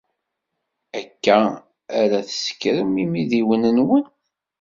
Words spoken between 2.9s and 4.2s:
imidiwen-nwen?